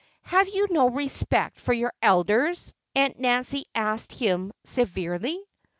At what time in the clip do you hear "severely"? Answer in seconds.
4.63-5.39